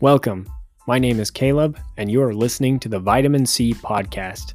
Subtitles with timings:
[0.00, 0.48] Welcome.
[0.86, 4.54] My name is Caleb, and you are listening to the Vitamin C Podcast.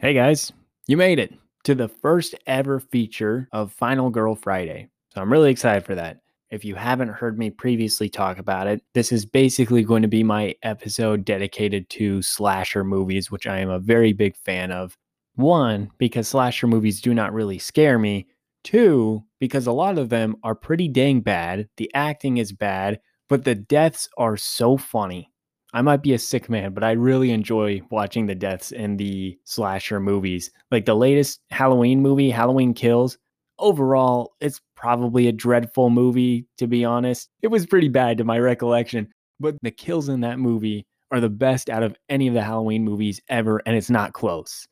[0.00, 0.50] Hey guys,
[0.88, 1.32] you made it
[1.62, 4.88] to the first ever feature of Final Girl Friday.
[5.14, 6.18] So I'm really excited for that.
[6.50, 10.24] If you haven't heard me previously talk about it, this is basically going to be
[10.24, 14.96] my episode dedicated to slasher movies, which I am a very big fan of.
[15.36, 18.26] One, because slasher movies do not really scare me.
[18.62, 21.68] Two, because a lot of them are pretty dang bad.
[21.76, 25.30] The acting is bad, but the deaths are so funny.
[25.72, 29.38] I might be a sick man, but I really enjoy watching the deaths in the
[29.44, 30.50] slasher movies.
[30.70, 33.18] Like the latest Halloween movie, Halloween Kills.
[33.58, 37.28] Overall, it's probably a dreadful movie, to be honest.
[37.42, 41.28] It was pretty bad to my recollection, but the kills in that movie are the
[41.28, 44.66] best out of any of the Halloween movies ever, and it's not close.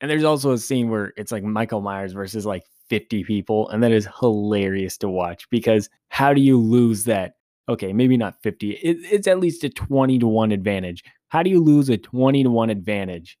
[0.00, 3.82] And there's also a scene where it's like Michael Myers versus like 50 people, and
[3.82, 7.34] that is hilarious to watch because how do you lose that?
[7.68, 8.72] Okay, maybe not 50.
[8.72, 11.02] It, it's at least a 20 to 1 advantage.
[11.28, 13.38] How do you lose a 20 to 1 advantage?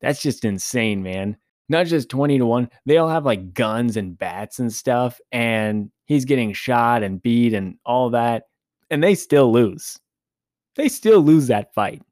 [0.00, 1.36] That's just insane, man.
[1.68, 2.68] Not just 20 to 1.
[2.86, 7.54] They all have like guns and bats and stuff, and he's getting shot and beat
[7.54, 8.44] and all that,
[8.90, 9.98] and they still lose.
[10.74, 12.02] They still lose that fight.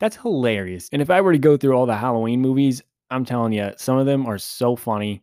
[0.00, 0.88] That's hilarious.
[0.92, 3.98] And if I were to go through all the Halloween movies, I'm telling you, some
[3.98, 5.22] of them are so funny.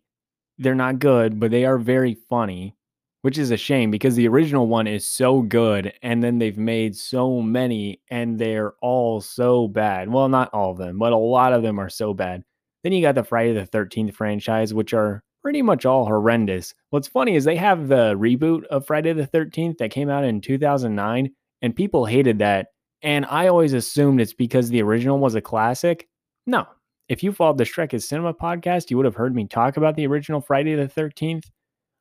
[0.57, 2.75] They're not good, but they are very funny,
[3.21, 5.93] which is a shame because the original one is so good.
[6.01, 10.09] And then they've made so many and they're all so bad.
[10.09, 12.43] Well, not all of them, but a lot of them are so bad.
[12.83, 16.73] Then you got the Friday the 13th franchise, which are pretty much all horrendous.
[16.89, 20.41] What's funny is they have the reboot of Friday the 13th that came out in
[20.41, 21.31] 2009,
[21.61, 22.67] and people hated that.
[23.01, 26.07] And I always assumed it's because the original was a classic.
[26.45, 26.67] No,
[27.13, 29.95] if you followed the Shrek is Cinema podcast, you would have heard me talk about
[29.95, 31.43] the original Friday the 13th.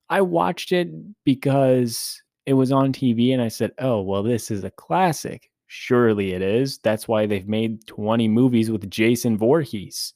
[0.08, 0.88] I watched it
[1.22, 5.50] because it was on TV and I said, oh, well, this is a classic.
[5.66, 6.78] Surely it is.
[6.78, 10.14] That's why they've made 20 movies with Jason Voorhees.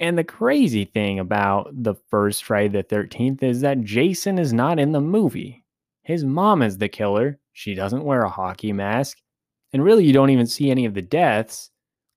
[0.00, 4.80] And the crazy thing about the first Friday the 13th is that Jason is not
[4.80, 5.64] in the movie.
[6.02, 7.38] His mom is the killer.
[7.52, 9.18] She doesn't wear a hockey mask.
[9.72, 11.70] And really, you don't even see any of the deaths.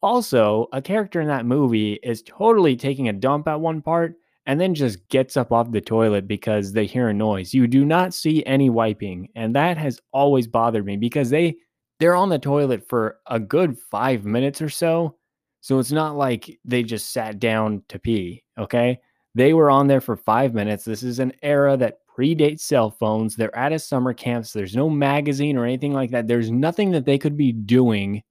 [0.06, 4.14] Also, a character in that movie is totally taking a dump at one part
[4.46, 7.56] and then just gets up off the toilet because they hear a noise.
[7.56, 11.56] You do not see any wiping, and that has always bothered me because they
[12.00, 15.16] they're on the toilet for a good 5 minutes or so.
[15.62, 19.00] So it's not like they just sat down to pee, okay?
[19.34, 20.86] They were on there for 5 minutes.
[20.86, 23.36] This is an era that predates cell phones.
[23.36, 24.46] They're at a summer camp.
[24.46, 26.28] So there's no magazine or anything like that.
[26.28, 28.22] There's nothing that they could be doing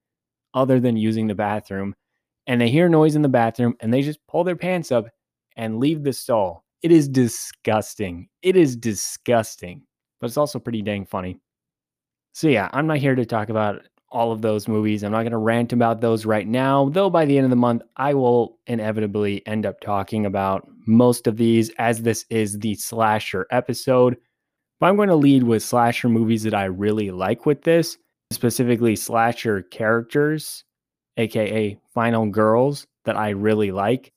[0.54, 1.94] other than using the bathroom.
[2.47, 5.06] And they hear noise in the bathroom and they just pull their pants up
[5.56, 6.65] and leave the stall.
[6.82, 8.28] It is disgusting.
[8.42, 9.82] It is disgusting,
[10.20, 11.41] but it's also pretty dang funny.
[12.32, 15.03] So, yeah, I'm not here to talk about all of those movies.
[15.03, 17.56] I'm not going to rant about those right now, though by the end of the
[17.56, 22.75] month, I will inevitably end up talking about most of these as this is the
[22.76, 24.16] slasher episode.
[24.78, 27.97] But I'm going to lead with slasher movies that I really like with this
[28.31, 30.65] specifically slasher characters,
[31.17, 34.12] aka final girls, that I really like.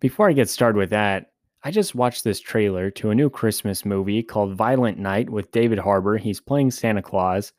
[0.00, 1.30] Before I get started with that,
[1.62, 5.78] I just watched this trailer to a new Christmas movie called Violent Night with David
[5.78, 6.16] Harbour.
[6.16, 7.52] He's playing Santa Claus.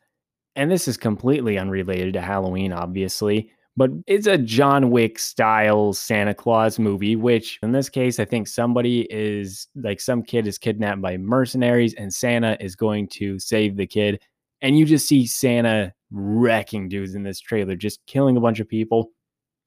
[0.56, 6.34] And this is completely unrelated to Halloween, obviously, but it's a John Wick style Santa
[6.34, 11.00] Claus movie, which in this case, I think somebody is like some kid is kidnapped
[11.00, 14.20] by mercenaries and Santa is going to save the kid
[14.62, 18.68] and you just see Santa wrecking dudes in this trailer, just killing a bunch of
[18.68, 19.10] people,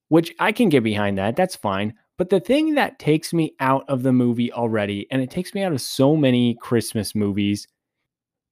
[0.08, 1.36] which I can get behind that.
[1.36, 1.94] That's fine.
[2.18, 5.64] But the thing that takes me out of the movie already, and it takes me
[5.64, 7.68] out of so many Christmas movies,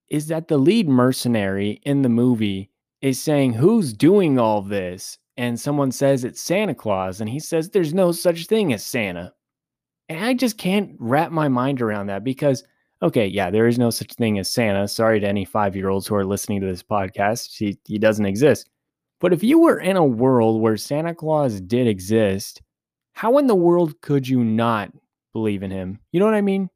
[0.10, 2.70] is that the lead mercenary in the movie
[3.02, 5.18] is saying, Who's doing all this?
[5.38, 9.34] And someone says it's Santa Claus, and he says there's no such thing as Santa.
[10.10, 12.64] And I just can't wrap my mind around that because
[13.04, 14.88] okay, yeah, there is no such thing as Santa.
[14.88, 17.56] Sorry to any five year olds who are listening to this podcast.
[17.56, 18.70] He, he doesn't exist.
[19.20, 22.62] But if you were in a world where Santa Claus did exist,
[23.14, 24.92] how in the world could you not
[25.34, 26.00] believe in him?
[26.12, 26.70] You know what I mean?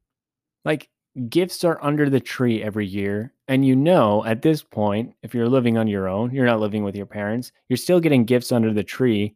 [0.64, 0.88] Like,
[1.28, 3.32] gifts are under the tree every year.
[3.48, 6.84] And you know, at this point, if you're living on your own, you're not living
[6.84, 9.34] with your parents, you're still getting gifts under the tree.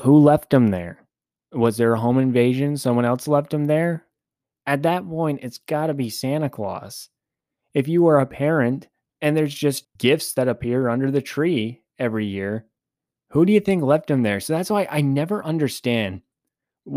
[0.00, 1.04] Who left them there?
[1.52, 2.76] Was there a home invasion?
[2.76, 4.06] Someone else left them there?
[4.66, 7.08] At that point, it's got to be Santa Claus.
[7.74, 8.88] If you are a parent
[9.20, 12.66] and there's just gifts that appear under the tree every year,
[13.30, 14.40] who do you think left them there?
[14.40, 16.22] So that's why I never understand.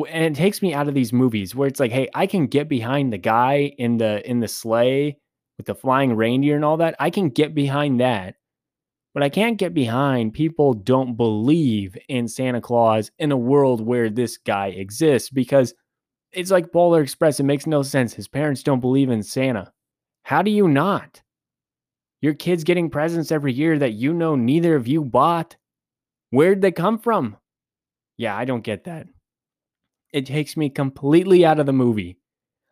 [0.09, 2.67] And it takes me out of these movies where it's like, hey, I can get
[2.67, 5.19] behind the guy in the in the sleigh
[5.57, 8.35] with the flying reindeer and all that, I can get behind that.
[9.13, 14.09] But I can't get behind people don't believe in Santa Claus in a world where
[14.09, 15.73] this guy exists because
[16.35, 17.39] it's like Polar Express.
[17.39, 18.13] It makes no sense.
[18.13, 19.71] His parents don't believe in Santa.
[20.23, 21.21] How do you not?
[22.21, 25.55] Your kid's getting presents every year that you know neither of you bought.
[26.31, 27.37] Where'd they come from?
[28.17, 29.07] Yeah, I don't get that.
[30.11, 32.17] It takes me completely out of the movie.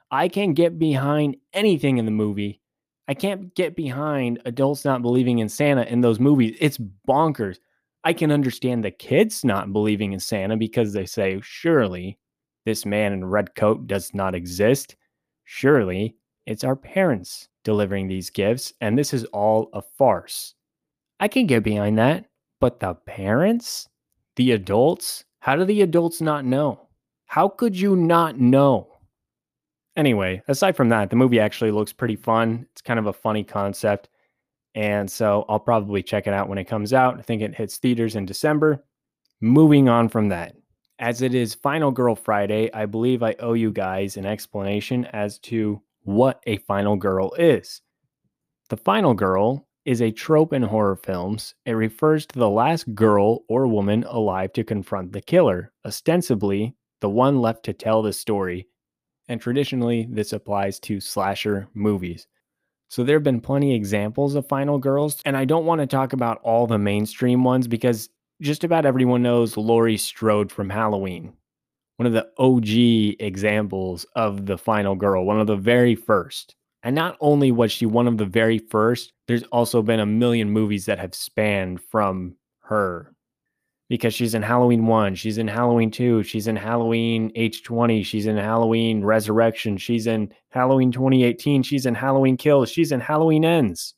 [0.09, 2.61] I can't get behind anything in the movie
[3.07, 6.55] I can't get behind adults not believing in Santa in those movies.
[6.59, 6.77] It's
[7.07, 7.57] bonkers.
[8.05, 12.17] I can understand the kids not believing in Santa because they say, surely
[12.65, 14.95] this man in red coat does not exist.
[15.43, 16.15] Surely
[16.45, 20.53] it's our parents delivering these gifts, and this is all a farce.
[21.19, 22.25] I can get behind that,
[22.59, 23.87] but the parents,
[24.35, 26.87] the adults, how do the adults not know?
[27.25, 28.89] How could you not know?
[29.95, 32.65] Anyway, aside from that, the movie actually looks pretty fun.
[32.71, 34.09] It's kind of a funny concept.
[34.75, 37.19] And so I'll probably check it out when it comes out.
[37.19, 38.83] I think it hits theaters in December.
[39.39, 40.55] Moving on from that,
[41.03, 45.37] as it is Final Girl Friday, I believe I owe you guys an explanation as
[45.39, 47.81] to what a final girl is.
[48.69, 51.55] The final girl is a trope in horror films.
[51.65, 57.09] It refers to the last girl or woman alive to confront the killer, ostensibly the
[57.09, 58.69] one left to tell the story
[59.27, 62.27] and traditionally this applies to slasher movies.
[62.87, 66.13] So there have been plenty examples of final girls, and I don't want to talk
[66.13, 68.07] about all the mainstream ones because
[68.41, 71.33] just about everyone knows Laurie Strode from Halloween.
[71.97, 76.55] One of the OG examples of the final girl, one of the very first.
[76.81, 80.49] And not only was she one of the very first, there's also been a million
[80.49, 83.13] movies that have spanned from her
[83.89, 88.37] because she's in Halloween 1, she's in Halloween 2, she's in Halloween H20, she's in
[88.37, 93.93] Halloween Resurrection, she's in Halloween 2018, she's in Halloween Kills, she's in Halloween Ends.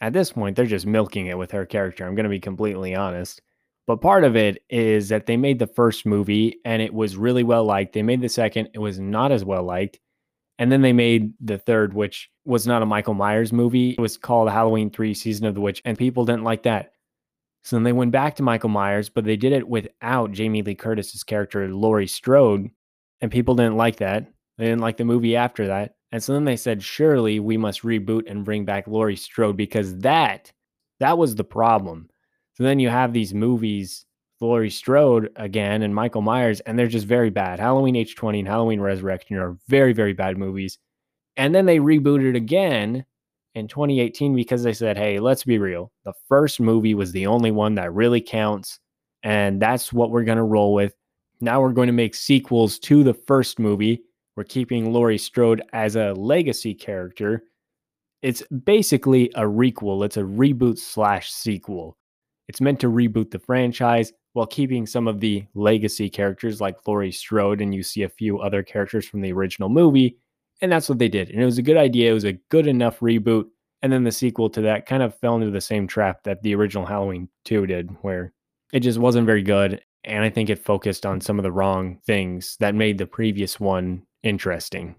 [0.00, 2.06] At this point, they're just milking it with her character.
[2.06, 3.40] I'm going to be completely honest.
[3.86, 7.44] But part of it is that they made the first movie and it was really
[7.44, 7.92] well liked.
[7.92, 10.00] They made the second, it was not as well liked.
[10.58, 13.90] And then they made the third, which was not a Michael Myers movie.
[13.90, 16.92] It was called Halloween 3 Season of the Witch, and people didn't like that.
[17.62, 20.74] So then they went back to Michael Myers, but they did it without Jamie Lee
[20.74, 22.70] Curtis's character, Laurie Strode.
[23.20, 24.32] And people didn't like that.
[24.56, 25.96] They didn't like the movie after that.
[26.16, 29.98] And so then they said, surely we must reboot and bring back Laurie Strode because
[29.98, 30.50] that,
[30.98, 32.08] that was the problem.
[32.54, 34.06] So then you have these movies,
[34.40, 37.60] Laurie Strode again and Michael Myers, and they're just very bad.
[37.60, 40.78] Halloween H20 and Halloween Resurrection are very, very bad movies.
[41.36, 43.04] And then they rebooted again
[43.54, 45.92] in 2018 because they said, hey, let's be real.
[46.06, 48.80] The first movie was the only one that really counts.
[49.22, 50.94] And that's what we're going to roll with.
[51.42, 54.00] Now we're going to make sequels to the first movie.
[54.36, 57.44] We're keeping Laurie Strode as a legacy character.
[58.22, 61.96] It's basically a requel, it's a reboot slash sequel.
[62.48, 67.10] It's meant to reboot the franchise while keeping some of the legacy characters like Laurie
[67.10, 70.18] Strode, and you see a few other characters from the original movie
[70.60, 71.30] and that's what they did.
[71.30, 72.10] And it was a good idea.
[72.10, 73.46] It was a good enough reboot.
[73.82, 76.54] And then the sequel to that kind of fell into the same trap that the
[76.54, 78.32] original Halloween 2 did, where
[78.72, 79.82] it just wasn't very good.
[80.04, 83.60] And I think it focused on some of the wrong things that made the previous
[83.60, 84.96] one interesting.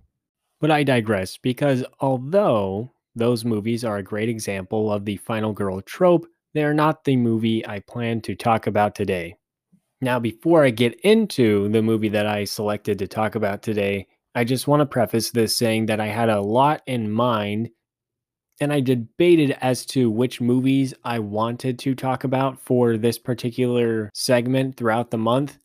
[0.59, 5.81] But I digress because although those movies are a great example of the final girl
[5.81, 9.35] trope, they are not the movie I plan to talk about today.
[10.01, 14.43] Now, before I get into the movie that I selected to talk about today, I
[14.43, 17.69] just want to preface this saying that I had a lot in mind
[18.59, 24.09] and I debated as to which movies I wanted to talk about for this particular
[24.13, 25.57] segment throughout the month.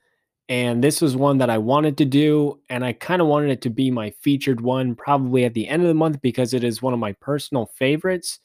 [0.49, 3.63] And this was one that I wanted to do, and I kind of wanted it
[3.63, 6.83] to be my featured one probably at the end of the month because it is
[6.83, 8.39] one of my personal favorites.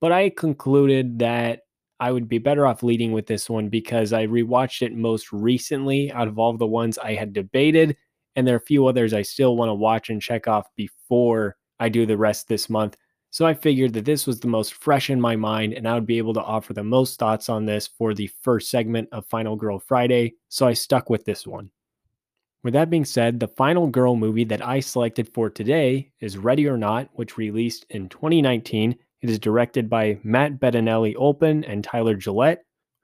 [0.00, 1.60] But I concluded that
[2.00, 6.10] I would be better off leading with this one because I rewatched it most recently
[6.12, 7.96] out of all the ones I had debated
[8.38, 11.56] and there are a few others I still want to watch and check off before
[11.80, 12.96] I do the rest this month.
[13.30, 16.06] So I figured that this was the most fresh in my mind, and I would
[16.06, 19.54] be able to offer the most thoughts on this for the first segment of Final
[19.54, 20.34] Girl Friday.
[20.48, 21.70] So I stuck with this one.
[22.64, 26.66] With that being said, the final girl movie that I selected for today is Ready
[26.66, 28.96] or Not, which released in 2019.
[29.20, 32.58] It is directed by Matt Bettinelli Olpin and Tyler Gillett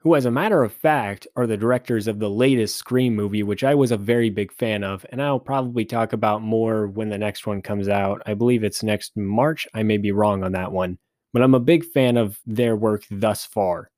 [0.04, 3.64] who, as a matter of fact, are the directors of the latest Scream movie, which
[3.64, 5.04] I was a very big fan of.
[5.08, 8.20] And I'll probably talk about more when the next one comes out.
[8.26, 9.66] I believe it's next March.
[9.72, 10.98] I may be wrong on that one,
[11.32, 13.90] but I'm a big fan of their work thus far.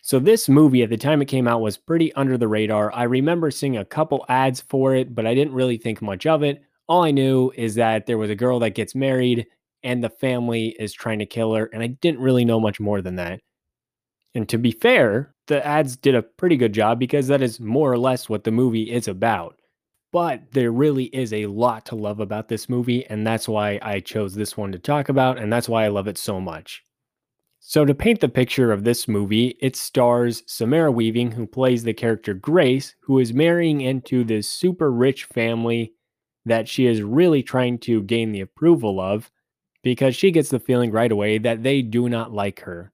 [0.00, 2.92] So, this movie at the time it came out was pretty under the radar.
[2.94, 6.44] I remember seeing a couple ads for it, but I didn't really think much of
[6.44, 6.62] it.
[6.88, 9.46] All I knew is that there was a girl that gets married
[9.82, 11.66] and the family is trying to kill her.
[11.72, 13.40] And I didn't really know much more than that.
[14.34, 17.92] And to be fair, the ads did a pretty good job because that is more
[17.92, 19.58] or less what the movie is about.
[20.12, 24.00] But there really is a lot to love about this movie, and that's why I
[24.00, 26.82] chose this one to talk about, and that's why I love it so much.
[27.60, 31.94] So, to paint the picture of this movie, it stars Samara Weaving, who plays the
[31.94, 35.94] character Grace, who is marrying into this super rich family
[36.44, 39.30] that she is really trying to gain the approval of
[39.82, 42.91] because she gets the feeling right away that they do not like her.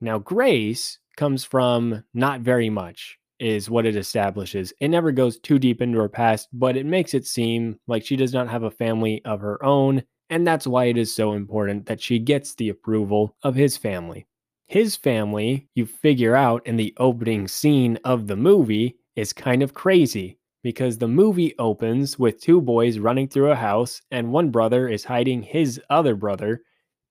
[0.00, 4.72] Now, Grace comes from not very much, is what it establishes.
[4.80, 8.16] It never goes too deep into her past, but it makes it seem like she
[8.16, 11.86] does not have a family of her own and that's why it is so important
[11.86, 14.26] that she gets the approval of his family.
[14.66, 19.74] His family, you figure out in the opening scene of the movie, is kind of
[19.74, 24.86] crazy because the movie opens with two boys running through a house and one brother
[24.88, 26.62] is hiding his other brother.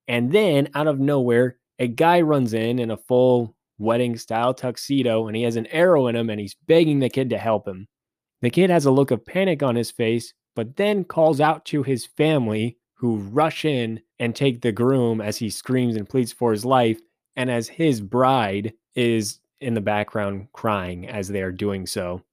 [0.07, 5.27] And then out of nowhere, a guy runs in in a full wedding style tuxedo
[5.27, 7.87] and he has an arrow in him and he's begging the kid to help him.
[8.41, 11.83] The kid has a look of panic on his face, but then calls out to
[11.83, 16.51] his family who rush in and take the groom as he screams and pleads for
[16.51, 16.99] his life,
[17.35, 22.23] and as his bride is in the background crying as they are doing so.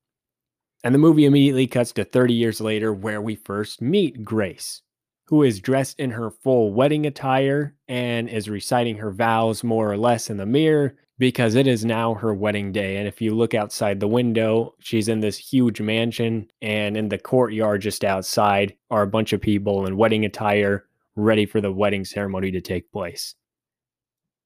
[0.82, 4.82] And the movie immediately cuts to 30 years later, where we first meet Grace,
[5.26, 9.96] who is dressed in her full wedding attire and is reciting her vows more or
[9.96, 12.96] less in the mirror because it is now her wedding day.
[12.96, 17.18] And if you look outside the window, she's in this huge mansion, and in the
[17.18, 22.04] courtyard just outside are a bunch of people in wedding attire ready for the wedding
[22.04, 23.34] ceremony to take place.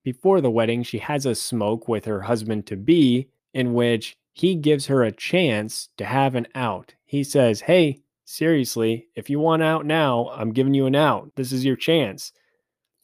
[0.04, 4.54] Before the wedding, she has a smoke with her husband to be, in which he
[4.54, 6.94] gives her a chance to have an out.
[7.04, 11.32] He says, Hey, seriously, if you want out now, I'm giving you an out.
[11.36, 12.32] This is your chance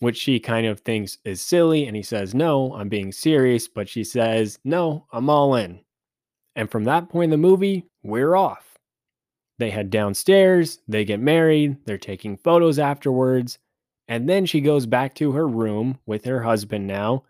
[0.01, 1.87] which she kind of thinks is silly.
[1.87, 3.69] And he says, No, I'm being serious.
[3.69, 5.81] But she says, No, I'm all in.
[6.55, 8.77] And from that point in the movie, we're off.
[9.59, 13.59] They head downstairs, they get married, they're taking photos afterwards.
[14.09, 17.25] And then she goes back to her room with her husband now.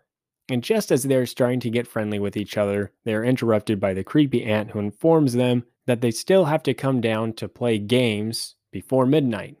[0.49, 4.03] And just as they're starting to get friendly with each other, they're interrupted by the
[4.03, 8.55] creepy aunt who informs them that they still have to come down to play games
[8.71, 9.57] before midnight.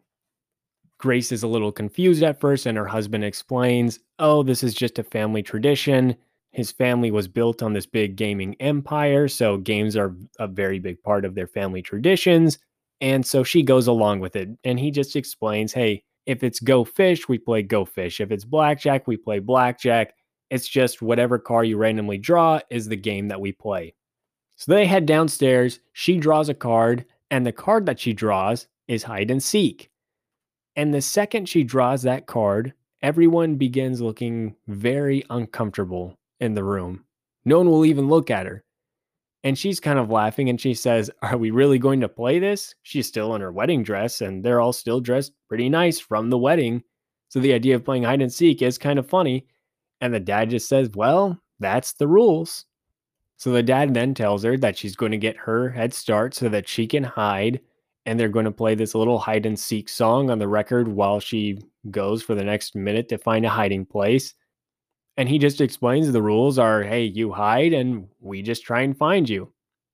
[0.97, 4.97] Grace is a little confused at first, and her husband explains, Oh, this is just
[4.97, 6.15] a family tradition.
[6.51, 11.03] His family was built on this big gaming empire, so games are a very big
[11.03, 12.57] part of their family traditions.
[13.01, 14.49] And so she goes along with it.
[14.63, 18.21] And he just explains, Hey, if it's Go Fish, we play Go Fish.
[18.21, 20.13] If it's Blackjack, we play Blackjack.
[20.49, 23.93] It's just whatever car you randomly draw is the game that we play.
[24.55, 25.79] So they head downstairs.
[25.93, 29.89] She draws a card, and the card that she draws is hide and seek.
[30.75, 37.05] And the second she draws that card, everyone begins looking very uncomfortable in the room.
[37.45, 38.63] No one will even look at her.
[39.43, 42.73] And she's kind of laughing and she says, Are we really going to play this?
[42.83, 46.37] She's still in her wedding dress and they're all still dressed pretty nice from the
[46.37, 46.83] wedding.
[47.29, 49.45] So the idea of playing hide and seek is kind of funny.
[50.01, 52.65] And the dad just says, Well, that's the rules.
[53.37, 56.49] So the dad then tells her that she's going to get her head start so
[56.49, 57.59] that she can hide
[58.05, 61.19] and they're going to play this little hide and seek song on the record while
[61.19, 64.33] she goes for the next minute to find a hiding place.
[65.17, 68.97] And he just explains the rules are hey, you hide and we just try and
[68.97, 69.51] find you.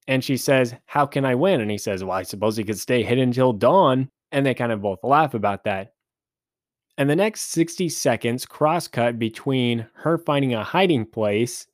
[0.07, 1.61] And she says, How can I win?
[1.61, 4.09] And he says, Well, I suppose he could stay hidden until dawn.
[4.31, 5.93] And they kind of both laugh about that.
[6.97, 11.67] And the next 60 seconds cross cut between her finding a hiding place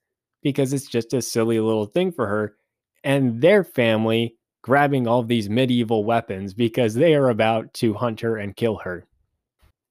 [0.48, 2.56] because it's just a silly little thing for her
[3.04, 8.38] and their family grabbing all these medieval weapons because they are about to hunt her
[8.38, 9.06] and kill her.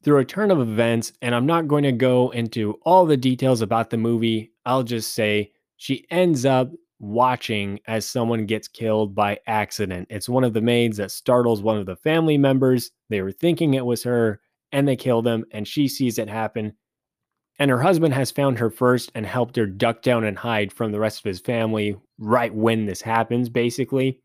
[0.03, 3.63] Through a turn of events, and I'm not going to go into all the details
[3.63, 9.39] about the movie, I'll just say she ends up watching as someone gets killed by
[9.47, 10.07] accident.
[10.11, 12.91] It's one of the maids that startles one of the family members.
[13.09, 14.41] They were thinking it was her,
[14.73, 16.75] and they kill them, and she sees it happen.
[17.59, 20.93] And her husband has found her first and helped her duck down and hide from
[20.93, 24.21] the rest of his family right when this happens, basically.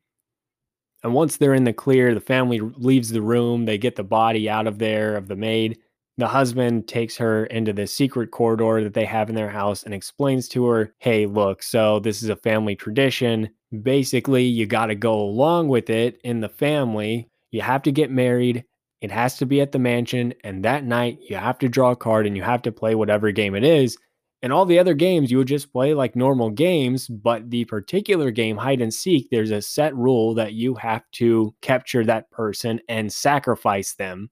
[1.03, 3.65] And once they're in the clear, the family leaves the room.
[3.65, 5.79] They get the body out of there of the maid.
[6.17, 9.93] The husband takes her into the secret corridor that they have in their house and
[9.93, 13.49] explains to her, hey, look, so this is a family tradition.
[13.81, 17.29] Basically, you got to go along with it in the family.
[17.49, 18.65] You have to get married.
[19.01, 20.33] It has to be at the mansion.
[20.43, 23.31] And that night, you have to draw a card and you have to play whatever
[23.31, 23.97] game it is.
[24.43, 28.31] And all the other games you would just play like normal games, but the particular
[28.31, 32.79] game, hide and seek, there's a set rule that you have to capture that person
[32.89, 34.31] and sacrifice them.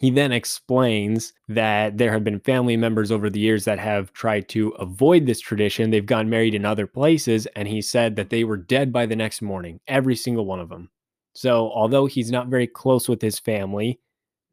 [0.00, 4.48] He then explains that there have been family members over the years that have tried
[4.48, 5.90] to avoid this tradition.
[5.90, 9.16] They've gone married in other places, and he said that they were dead by the
[9.16, 10.90] next morning, every single one of them.
[11.34, 14.00] So, although he's not very close with his family,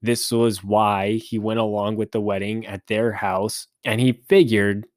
[0.02, 3.68] this was why he went along with the wedding at their house.
[3.86, 4.88] And he figured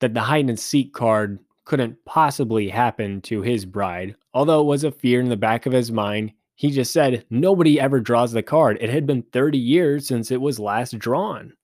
[0.00, 4.14] that the hide and seek card couldn't possibly happen to his bride.
[4.34, 7.80] Although it was a fear in the back of his mind, he just said nobody
[7.80, 8.78] ever draws the card.
[8.80, 11.54] It had been 30 years since it was last drawn.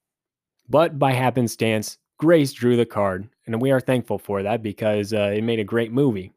[0.69, 5.33] But by happenstance, Grace drew the card, and we are thankful for that because uh,
[5.35, 6.33] it made a great movie.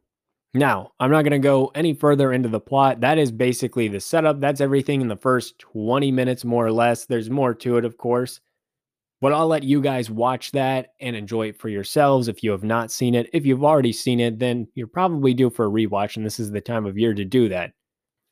[0.54, 3.00] Now, I'm not going to go any further into the plot.
[3.02, 4.42] That is basically the setup.
[4.42, 7.06] That's everything in the first 20 minutes, more or less.
[7.06, 8.42] There's more to it, of course.
[9.22, 12.64] But I'll let you guys watch that and enjoy it for yourselves if you have
[12.64, 13.30] not seen it.
[13.32, 16.52] If you've already seen it, then you're probably due for a rewatch, and this is
[16.52, 17.72] the time of year to do that.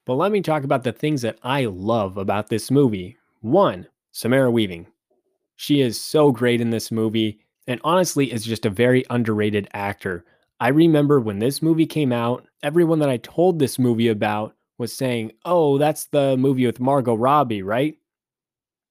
[0.06, 3.16] But let me talk about the things that I love about this movie.
[3.42, 4.88] One, Samara Weaving.
[5.56, 10.26] She is so great in this movie, and honestly, is just a very underrated actor.
[10.60, 14.92] I remember when this movie came out, everyone that I told this movie about was
[14.94, 17.98] saying, Oh, that's the movie with Margot Robbie, right?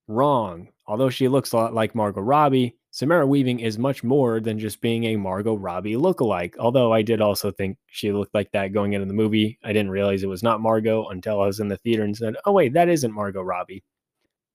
[0.07, 0.69] Wrong.
[0.87, 4.81] Although she looks a lot like Margot Robbie, Samara Weaving is much more than just
[4.81, 6.57] being a Margot Robbie lookalike.
[6.57, 9.59] Although I did also think she looked like that going into the movie.
[9.63, 12.35] I didn't realize it was not Margot until I was in the theater and said,
[12.45, 13.83] Oh, wait, that isn't Margot Robbie.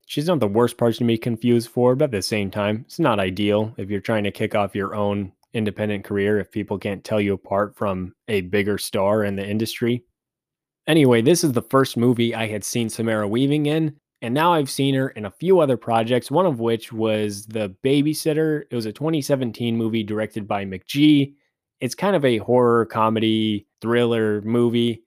[0.06, 2.98] She's not the worst person to be confused for, but at the same time, it's
[2.98, 7.04] not ideal if you're trying to kick off your own independent career if people can't
[7.04, 10.04] tell you apart from a bigger star in the industry.
[10.86, 14.70] Anyway, this is the first movie I had seen Samara Weaving in, and now I've
[14.70, 18.64] seen her in a few other projects, one of which was The Babysitter.
[18.70, 21.34] It was a 2017 movie directed by McG.
[21.80, 25.04] It's kind of a horror comedy thriller movie.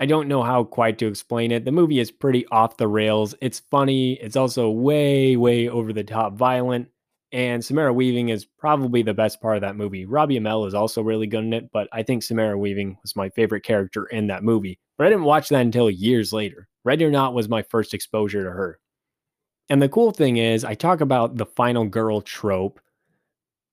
[0.00, 1.64] I don't know how quite to explain it.
[1.64, 3.34] The movie is pretty off the rails.
[3.40, 4.14] It's funny.
[4.14, 6.88] It's also way, way over the top violent.
[7.34, 10.06] And Samara Weaving is probably the best part of that movie.
[10.06, 13.28] Robbie Amell is also really good in it, but I think Samara Weaving was my
[13.30, 14.78] favorite character in that movie.
[14.96, 16.68] But I didn't watch that until years later.
[16.84, 18.78] Ready or Not was my first exposure to her.
[19.68, 22.78] And the cool thing is, I talk about the final girl trope.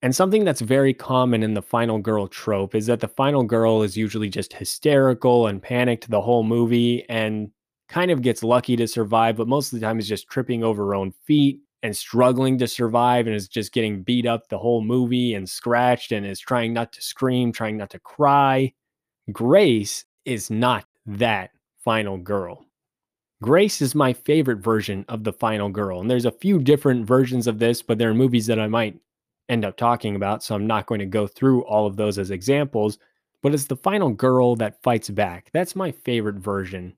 [0.02, 3.84] And something that's very common in the final girl trope is that the final girl
[3.84, 7.52] is usually just hysterical and panicked the whole movie and
[7.88, 10.86] kind of gets lucky to survive, but most of the time is just tripping over
[10.86, 14.82] her own feet and struggling to survive and is just getting beat up the whole
[14.82, 18.72] movie and scratched and is trying not to scream, trying not to cry.
[19.32, 21.50] Grace is not that
[21.84, 22.64] final girl.
[23.42, 26.00] Grace is my favorite version of the final girl.
[26.00, 29.00] And there's a few different versions of this, but there are movies that I might
[29.48, 30.44] end up talking about.
[30.44, 32.98] So I'm not going to go through all of those as examples.
[33.42, 35.50] But it's the final girl that fights back.
[35.52, 36.96] That's my favorite version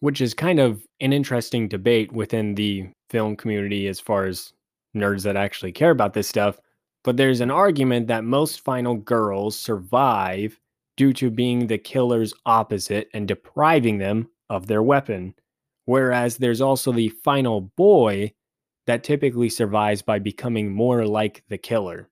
[0.00, 4.52] which is kind of an interesting debate within the film community as far as
[4.96, 6.58] nerds that actually care about this stuff.
[7.04, 10.58] But there's an argument that most final girls survive
[10.96, 15.34] due to being the killer's opposite and depriving them of their weapon.
[15.84, 18.32] Whereas there's also the final boy
[18.86, 22.08] that typically survives by becoming more like the killer.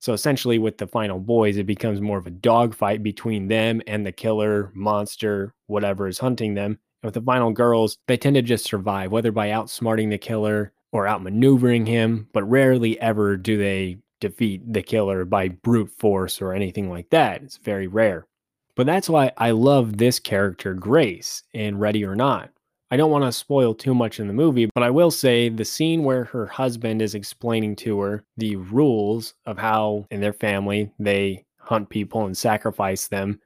[0.00, 4.06] So essentially, with the final boys, it becomes more of a dogfight between them and
[4.06, 8.64] the killer, monster, whatever is hunting them with the final girls, they tend to just
[8.64, 14.72] survive, whether by outsmarting the killer or outmaneuvering him, but rarely ever do they defeat
[14.72, 17.42] the killer by brute force or anything like that.
[17.42, 18.26] It's very rare.
[18.74, 22.50] But that's why I love this character, Grace, in Ready or Not.
[22.90, 25.64] I don't want to spoil too much in the movie, but I will say the
[25.64, 30.90] scene where her husband is explaining to her the rules of how in their family
[30.98, 33.40] they hunt people and sacrifice them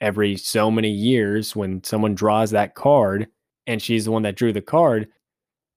[0.00, 3.28] every so many years when someone draws that card
[3.66, 5.08] and she's the one that drew the card.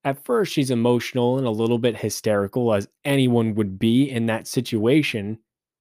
[0.03, 4.47] At first, she's emotional and a little bit hysterical, as anyone would be in that
[4.47, 5.39] situation.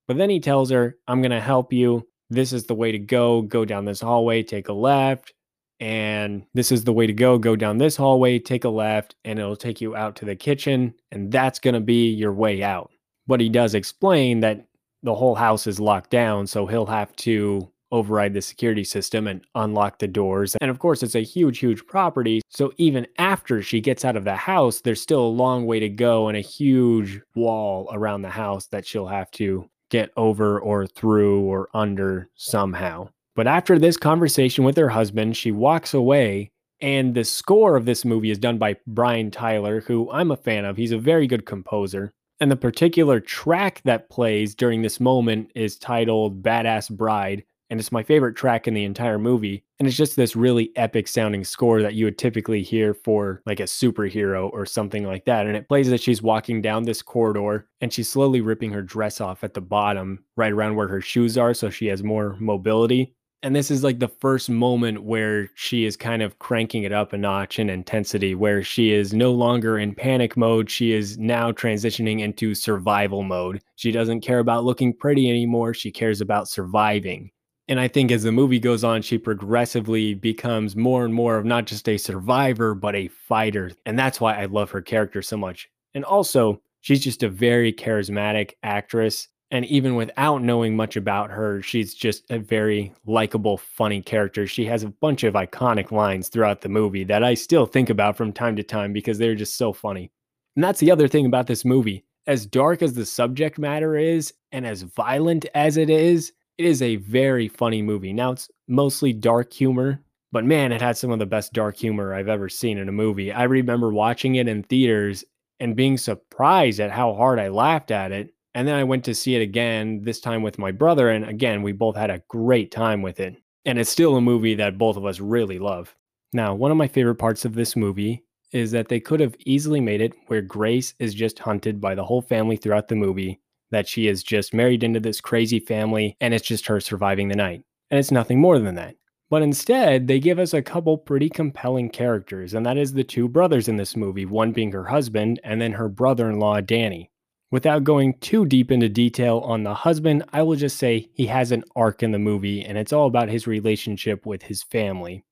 [0.09, 2.07] But then he tells her, I'm going to help you.
[2.31, 3.43] This is the way to go.
[3.43, 5.33] Go down this hallway, take a left.
[5.79, 7.39] And this is the way to go.
[7.39, 10.95] Go down this hallway, take a left, and it'll take you out to the kitchen.
[11.13, 12.91] And that's going to be your way out.
[13.27, 14.67] But he does explain that
[15.03, 16.47] the whole house is locked down.
[16.47, 20.57] So he'll have to override the security system and unlock the doors.
[20.61, 22.43] And of course, it's a huge, huge property.
[22.51, 25.89] So even after she gets out of the house, there's still a long way to
[25.89, 30.87] go and a huge wall around the house that she'll have to get over or
[30.87, 33.09] through or under somehow.
[33.35, 36.51] But after this conversation with her husband, she walks away.
[36.81, 40.67] And the score of this movie is done by Brian Tyler, who I'm a fan
[40.67, 40.77] of.
[40.77, 42.13] He's a very good composer.
[42.39, 47.93] And the particular track that plays during this moment is titled Badass Bride and it's
[47.93, 49.65] my favorite track in the entire movie.
[49.79, 53.61] And it's just this really epic sounding score that you would typically hear for like
[53.61, 55.47] a superhero or something like that.
[55.47, 59.21] And it plays as she's walking down this corridor and she's slowly ripping her dress
[59.21, 63.15] off at the bottom, right around where her shoes are, so she has more mobility.
[63.43, 67.13] And this is like the first moment where she is kind of cranking it up
[67.13, 70.71] a notch in intensity, where she is no longer in panic mode.
[70.71, 73.61] She is now transitioning into survival mode.
[73.77, 75.75] She doesn't care about looking pretty anymore.
[75.75, 77.31] She cares about surviving.
[77.69, 81.45] And I think as the movie goes on, she progressively becomes more and more of
[81.45, 83.73] not just a survivor, but a fighter.
[83.85, 85.69] And that's why I love her character so much.
[85.93, 89.29] And also, she's just a very charismatic actress.
[89.51, 94.47] And even without knowing much about her, she's just a very likable, funny character.
[94.47, 98.17] She has a bunch of iconic lines throughout the movie that I still think about
[98.17, 100.13] from time to time because they're just so funny.
[100.55, 102.05] And that's the other thing about this movie.
[102.27, 106.83] As dark as the subject matter is, and as violent as it is, it is
[106.83, 108.13] a very funny movie.
[108.13, 112.15] Now it's mostly dark humor, but man, it had some of the best dark humor
[112.15, 113.33] I've ever seen in a movie.
[113.33, 115.25] I remember watching it in theaters
[115.61, 118.33] and being surprised at how hard I laughed at it.
[118.55, 121.11] And then I went to see it again, this time with my brother.
[121.11, 123.37] And again, we both had a great time with it.
[123.67, 125.95] And it's still a movie that both of us really love.
[126.33, 129.81] Now, one of my favorite parts of this movie is that they could have easily
[129.81, 133.41] made it where Grace is just hunted by the whole family throughout the movie
[133.71, 137.37] that she is just married into this crazy family and it's just her surviving the
[137.37, 137.63] night.
[137.91, 138.97] And it's nothing more than that.
[139.29, 143.29] But instead, they give us a couple pretty compelling characters, and that is the two
[143.29, 147.11] brothers in this movie, one being her husband and then her brother in law, Danny.
[147.51, 151.51] Without going too deep into detail on the husband, I will just say he has
[151.51, 155.25] an arc in the movie, and it's all about his relationship with his family.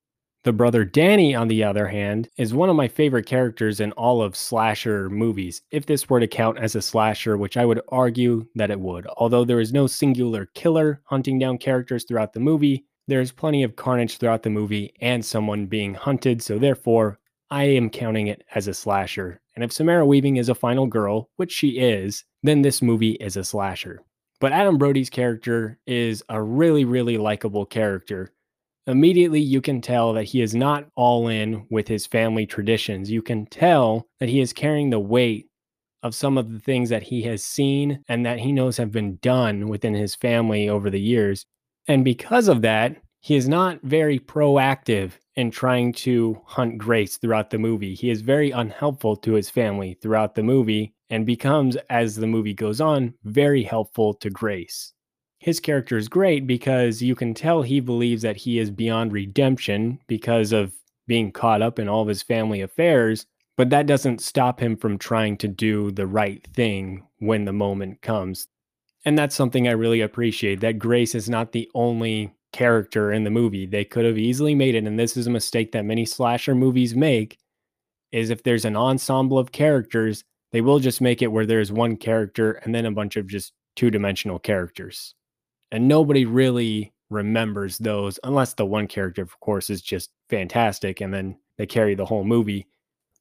[0.45, 4.21] The brother Danny, on the other hand, is one of my favorite characters in all
[4.21, 8.45] of slasher movies, if this were to count as a slasher, which I would argue
[8.53, 9.07] that it would.
[9.17, 13.63] Although there is no singular killer hunting down characters throughout the movie, there is plenty
[13.63, 17.17] of carnage throughout the movie and someone being hunted, so therefore,
[17.49, 19.41] I am counting it as a slasher.
[19.55, 23.35] And if Samara Weaving is a final girl, which she is, then this movie is
[23.35, 24.03] a slasher.
[24.39, 28.31] But Adam Brody's character is a really, really likable character
[28.87, 33.09] immediately you can tell that he is not all in with his family traditions.
[33.09, 35.47] You can tell that he is carrying the weight
[36.03, 39.17] of some of the things that he has seen and that he knows have been
[39.17, 41.45] done within his family over the years.
[41.87, 47.49] And because of that, he is not very proactive in trying to hunt Grace throughout
[47.49, 47.95] the movie.
[47.95, 52.53] He is very unhelpful to his family throughout the movie and becomes, as the movie
[52.53, 54.93] goes on, very helpful to Grace
[55.39, 59.99] his character is great because you can tell he believes that he is beyond redemption
[60.07, 60.73] because of
[61.07, 64.97] being caught up in all of his family affairs, but that doesn't stop him from
[64.97, 68.47] trying to do the right thing when the moment comes.
[69.05, 73.29] And that's something I really appreciate that Grace is not the only character in the
[73.29, 73.67] movie.
[73.67, 76.95] They could have easily made it and this is a mistake that many slasher movies
[76.95, 77.37] make
[78.11, 81.97] is if there's an ensemble of characters, they will just make it where there's one
[81.97, 85.13] character and then a bunch of just two-dimensional characters
[85.75, 91.13] and nobody really remembers those unless the one character of course is just fantastic and
[91.13, 92.65] then they carry the whole movie.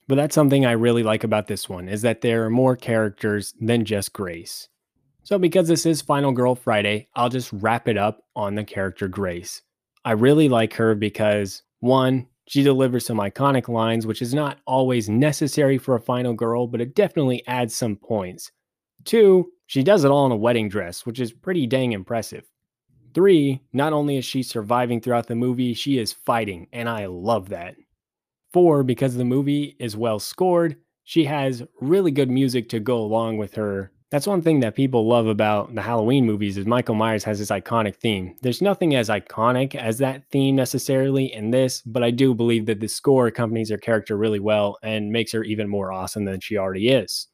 [0.06, 3.54] But that's something i really like about this one is that there are more characters
[3.60, 4.68] than just grace.
[5.24, 9.08] So because this is final girl friday i'll just wrap it up on the character
[9.08, 9.62] grace.
[10.04, 15.08] I really like her because one she delivers some iconic lines which is not always
[15.08, 18.52] necessary for a final girl but it definitely adds some points
[19.04, 22.44] two she does it all in a wedding dress, which is pretty dang impressive.
[23.14, 27.48] Three, not only is she surviving throughout the movie, she is fighting, and I love
[27.50, 27.76] that.
[28.52, 33.36] Four, because the movie is well scored, she has really good music to go along
[33.38, 33.92] with her.
[34.10, 37.50] That's one thing that people love about the Halloween movies is Michael Myers has this
[37.50, 38.36] iconic theme.
[38.42, 42.80] There's nothing as iconic as that theme necessarily in this, but I do believe that
[42.80, 46.56] the score accompanies her character really well and makes her even more awesome than she
[46.56, 47.28] already is.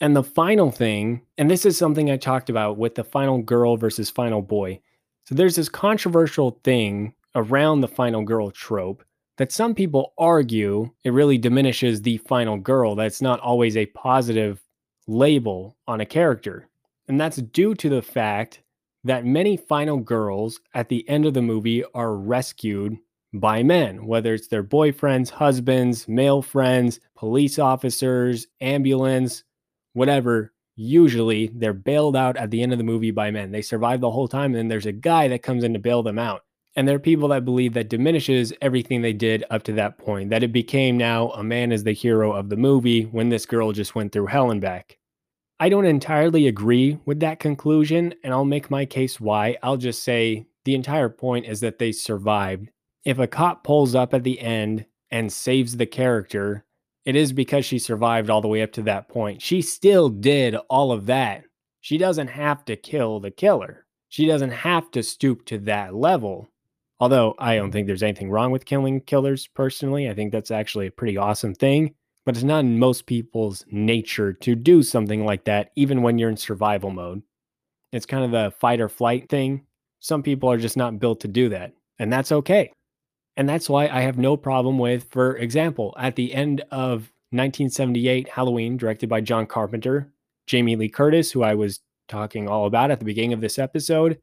[0.00, 3.76] And the final thing, and this is something I talked about with the final girl
[3.76, 4.80] versus final boy.
[5.24, 9.04] So there's this controversial thing around the final girl trope
[9.36, 14.62] that some people argue it really diminishes the final girl, that's not always a positive
[15.06, 16.68] label on a character.
[17.08, 18.62] And that's due to the fact
[19.04, 22.98] that many final girls at the end of the movie are rescued
[23.32, 29.44] by men, whether it's their boyfriends, husbands, male friends, police officers, ambulance,
[29.92, 33.50] whatever, usually they're bailed out at the end of the movie by men.
[33.50, 36.02] They survive the whole time, and then there's a guy that comes in to bail
[36.02, 36.42] them out.
[36.76, 40.30] And there are people that believe that diminishes everything they did up to that point,
[40.30, 43.72] that it became now a man is the hero of the movie when this girl
[43.72, 44.98] just went through hell and back.
[45.58, 49.58] I don't entirely agree with that conclusion, and I'll make my case why.
[49.62, 52.70] I'll just say the entire point is that they survived.
[53.04, 56.64] If a cop pulls up at the end and saves the character,
[57.04, 59.40] it is because she survived all the way up to that point.
[59.42, 61.44] She still did all of that.
[61.80, 63.86] She doesn't have to kill the killer.
[64.08, 66.48] She doesn't have to stoop to that level.
[66.98, 70.10] Although I don't think there's anything wrong with killing killers personally.
[70.10, 71.94] I think that's actually a pretty awesome thing.
[72.26, 76.28] But it's not in most people's nature to do something like that, even when you're
[76.28, 77.22] in survival mode.
[77.92, 79.64] It's kind of the fight or flight thing.
[80.00, 82.72] Some people are just not built to do that, and that's okay.
[83.36, 88.28] And that's why I have no problem with, for example, at the end of 1978
[88.28, 90.12] Halloween, directed by John Carpenter,
[90.46, 94.18] Jamie Lee Curtis, who I was talking all about at the beginning of this episode,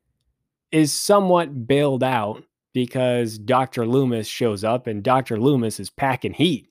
[0.71, 2.43] is somewhat bailed out
[2.73, 3.87] because Dr.
[3.87, 5.39] Loomis shows up and Dr.
[5.39, 6.67] Loomis is packing heat.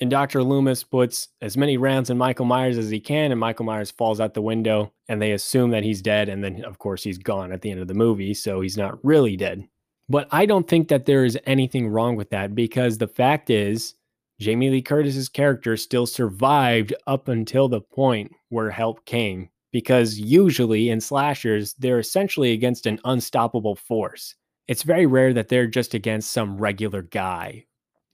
[0.00, 0.42] And Dr.
[0.42, 4.18] Loomis puts as many rounds in Michael Myers as he can, and Michael Myers falls
[4.18, 6.30] out the window, and they assume that he's dead.
[6.30, 9.02] And then, of course, he's gone at the end of the movie, so he's not
[9.04, 9.68] really dead.
[10.10, 13.94] But I don't think that there is anything wrong with that because the fact is,
[14.38, 19.48] Jamie Lee Curtis's character still survived up until the point where help came.
[19.72, 24.34] Because usually in slashers, they're essentially against an unstoppable force.
[24.68, 27.66] It's very rare that they're just against some regular guy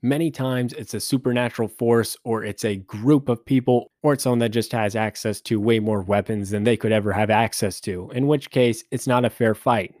[0.03, 4.39] Many times it's a supernatural force or it's a group of people or it's someone
[4.39, 8.11] that just has access to way more weapons than they could ever have access to,
[8.13, 9.95] in which case it's not a fair fight.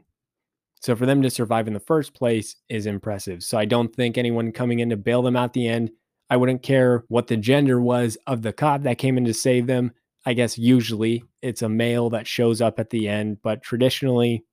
[0.79, 3.43] So for them to survive in the first place is impressive.
[3.43, 5.91] So I don't think anyone coming in to bail them out the end,
[6.29, 9.67] I wouldn't care what the gender was of the cop that came in to save
[9.67, 9.91] them.
[10.25, 14.43] I guess usually it's a male that shows up at the end, but traditionally,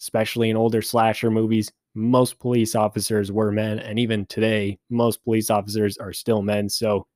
[0.00, 3.78] especially in older slasher movies, most police officers were men.
[3.78, 6.68] And even today, most police officers are still men.
[6.68, 7.06] So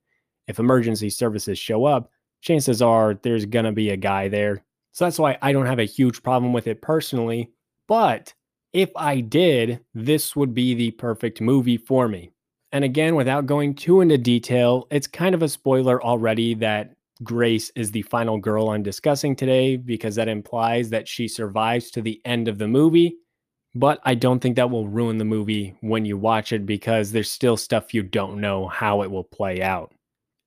[0.46, 4.64] if emergency services show up, chances are there's going to be a guy there.
[4.92, 7.50] So that's why I don't have a huge problem with it personally.
[7.88, 8.32] But
[8.74, 12.32] if I did, this would be the perfect movie for me.
[12.72, 17.70] And again, without going too into detail, it's kind of a spoiler already that Grace
[17.74, 22.20] is the final girl I'm discussing today because that implies that she survives to the
[22.26, 23.16] end of the movie
[23.74, 27.30] but I don't think that will ruin the movie when you watch it because there's
[27.30, 29.92] still stuff you don't know how it will play out.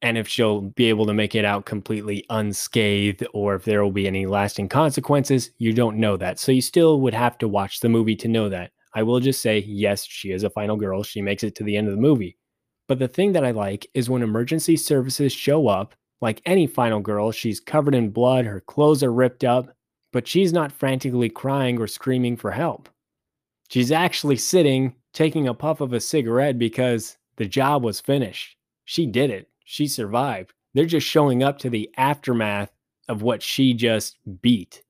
[0.01, 3.91] And if she'll be able to make it out completely unscathed or if there will
[3.91, 6.39] be any lasting consequences, you don't know that.
[6.39, 8.71] So you still would have to watch the movie to know that.
[8.93, 11.03] I will just say, yes, she is a final girl.
[11.03, 12.37] She makes it to the end of the movie.
[12.87, 16.99] But the thing that I like is when emergency services show up, like any final
[16.99, 19.67] girl, she's covered in blood, her clothes are ripped up,
[20.13, 22.89] but she's not frantically crying or screaming for help.
[23.69, 28.55] She's actually sitting taking a puff of a cigarette because the job was finished.
[28.85, 29.49] She did it.
[29.69, 30.53] She survived.
[30.73, 32.71] They're just showing up to the aftermath
[33.09, 34.81] of what she just beat,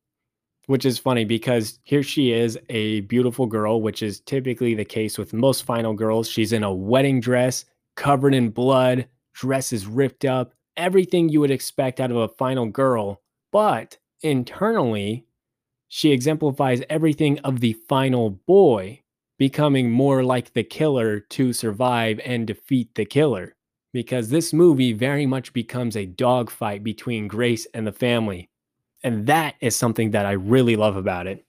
[0.68, 5.18] which is funny because here she is, a beautiful girl, which is typically the case
[5.18, 6.30] with most final girls.
[6.30, 11.50] She's in a wedding dress, covered in blood, dress is ripped up, everything you would
[11.50, 13.24] expect out of a final girl.
[13.52, 15.26] But internally,
[15.88, 19.02] she exemplifies everything of the final boy,
[19.40, 23.56] becoming more like the killer to survive and defeat the killer.
[23.98, 28.48] Because this movie very much becomes a dogfight between Grace and the family.
[29.02, 31.44] And that is something that I really love about it.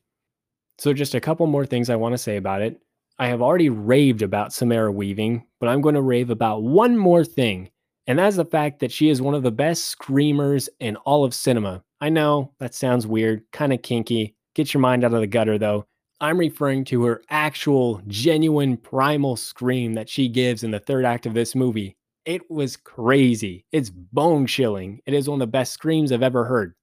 [0.79, 2.81] So, just a couple more things I want to say about it.
[3.19, 7.23] I have already raved about Samara Weaving, but I'm going to rave about one more
[7.23, 7.69] thing,
[8.07, 11.35] and that's the fact that she is one of the best screamers in all of
[11.35, 11.85] cinema.
[12.01, 14.37] I know that sounds weird, kind of kinky.
[14.55, 15.85] Get your mind out of the gutter though.
[16.19, 21.27] I'm referring to her actual, genuine, primal scream that she gives in the third act
[21.27, 21.98] of this movie.
[22.29, 23.65] It was crazy.
[23.73, 25.01] It's bone chilling.
[25.07, 26.75] It is one of the best screams I've ever heard.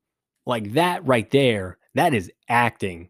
[0.47, 3.09] Like that right there, that is acting.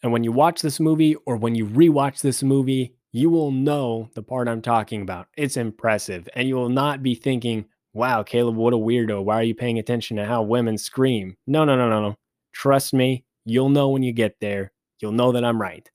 [0.00, 4.08] And when you watch this movie or when you rewatch this movie, you will know
[4.14, 5.26] the part I'm talking about.
[5.36, 6.28] It's impressive.
[6.36, 9.24] And you will not be thinking, wow, Caleb, what a weirdo.
[9.24, 11.36] Why are you paying attention to how women scream?
[11.48, 12.14] No, no, no, no, no.
[12.52, 14.70] Trust me, you'll know when you get there.
[15.00, 15.90] You'll know that I'm right.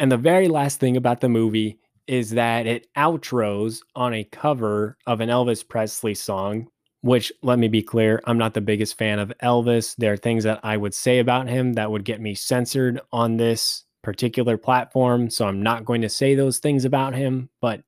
[0.00, 4.96] And the very last thing about the movie is that it outros on a cover
[5.06, 6.68] of an Elvis Presley song,
[7.02, 9.94] which let me be clear, I'm not the biggest fan of Elvis.
[9.96, 13.36] There are things that I would say about him that would get me censored on
[13.36, 15.30] this particular platform.
[15.30, 17.82] So I'm not going to say those things about him, but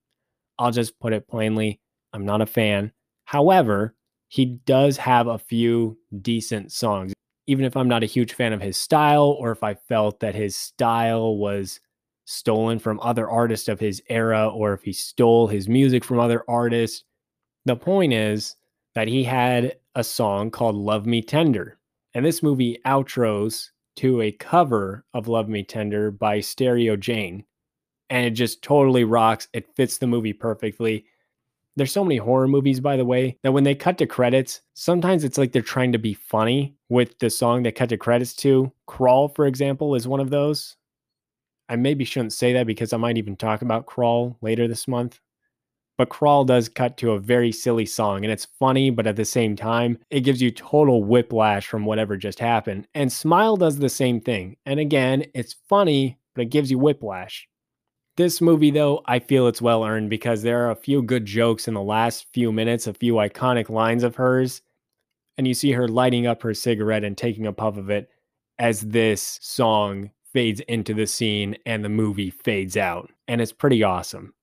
[0.59, 1.81] I'll just put it plainly
[2.12, 2.92] I'm not a fan.
[3.25, 3.94] However,
[4.29, 7.12] he does have a few decent songs.
[7.46, 10.35] Even if I'm not a huge fan of his style, or if I felt that
[10.35, 11.81] his style was
[12.24, 16.44] stolen from other artists of his era, or if he stole his music from other
[16.48, 17.04] artists,
[17.64, 18.56] the point is
[18.94, 21.78] that he had a song called Love Me Tender.
[22.14, 27.44] And this movie outros to a cover of Love Me Tender by Stereo Jane.
[28.11, 29.48] And it just totally rocks.
[29.52, 31.06] It fits the movie perfectly.
[31.76, 35.24] There's so many horror movies, by the way, that when they cut to credits, sometimes
[35.24, 38.70] it's like they're trying to be funny with the song they cut to credits to.
[38.87, 40.76] Crawl, for example, is one of those.
[41.72, 45.20] I maybe shouldn't say that because I might even talk about Crawl later this month.
[45.96, 49.24] But Crawl does cut to a very silly song and it's funny, but at the
[49.24, 52.88] same time, it gives you total whiplash from whatever just happened.
[52.94, 54.56] And Smile does the same thing.
[54.66, 57.48] And again, it's funny, but it gives you whiplash.
[58.18, 61.68] This movie, though, I feel it's well earned because there are a few good jokes
[61.68, 64.61] in the last few minutes, a few iconic lines of hers.
[65.38, 68.11] And you see her lighting up her cigarette and taking a puff of it
[68.58, 73.10] as this song fades into the scene and the movie fades out.
[73.28, 74.34] And it's pretty awesome.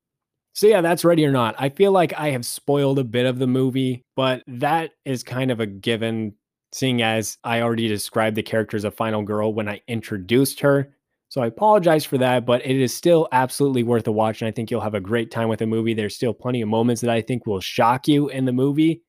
[0.54, 1.56] So, yeah, that's ready or not.
[1.58, 5.52] I feel like I have spoiled a bit of the movie, but that is kind
[5.52, 6.34] of a given,
[6.73, 10.93] seeing as I already described the character as a final girl when I introduced her.
[11.30, 14.41] So I apologize for that, but it is still absolutely worth a watch.
[14.41, 15.93] And I think you'll have a great time with the movie.
[15.93, 19.04] There's still plenty of moments that I think will shock you in the movie.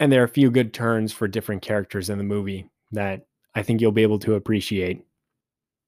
[0.00, 3.62] And there are a few good turns for different characters in the movie that I
[3.62, 5.04] think you'll be able to appreciate.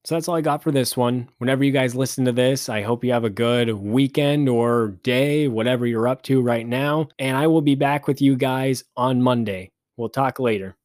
[0.04, 1.30] So that's all I got for this one.
[1.38, 5.48] Whenever you guys listen to this, I hope you have a good weekend or day,
[5.48, 7.08] whatever you're up to right now.
[7.18, 9.70] And I will be back with you guys on Monday.
[9.96, 10.76] We'll talk later.